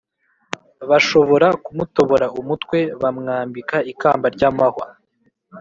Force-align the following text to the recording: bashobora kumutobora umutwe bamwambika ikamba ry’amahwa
bashobora 0.89 1.47
kumutobora 1.63 2.25
umutwe 2.39 2.77
bamwambika 3.01 3.77
ikamba 3.91 4.25
ry’amahwa 4.35 4.87